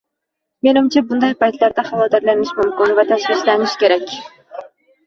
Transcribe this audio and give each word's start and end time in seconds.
Menimcha, 0.67 1.03
bunday 1.11 1.35
paytlarda 1.43 1.85
xavotirlanish 1.91 2.55
mumkin, 2.63 2.99
va 3.03 3.07
tashvishlanish 3.13 3.79
kerak 3.87 4.19